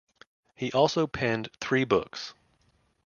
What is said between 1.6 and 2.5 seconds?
three books.